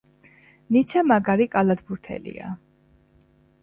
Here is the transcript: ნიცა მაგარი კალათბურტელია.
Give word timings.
ნიცა 0.77 1.03
მაგარი 1.11 1.49
კალათბურტელია. 1.59 2.53